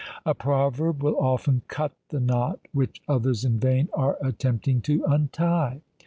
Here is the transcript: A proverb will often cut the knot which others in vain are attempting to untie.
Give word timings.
A 0.25 0.33
proverb 0.33 1.03
will 1.03 1.15
often 1.19 1.61
cut 1.67 1.91
the 2.09 2.19
knot 2.19 2.59
which 2.71 3.03
others 3.07 3.45
in 3.45 3.59
vain 3.59 3.87
are 3.93 4.17
attempting 4.19 4.81
to 4.81 5.05
untie. 5.07 5.81